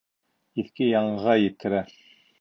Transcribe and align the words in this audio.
Иҫке 0.63 0.87
яңыға 0.89 1.37
еткерә. 1.43 1.87